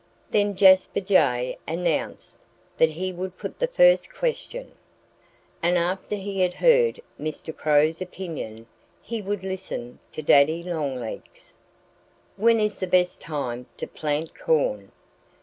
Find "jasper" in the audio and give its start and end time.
0.55-0.99